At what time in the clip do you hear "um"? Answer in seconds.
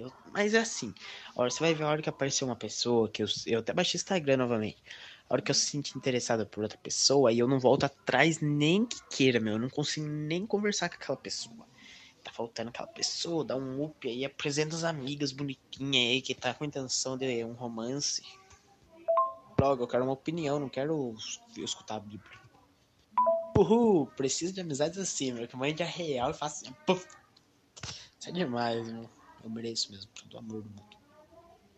13.56-13.84, 17.44-17.52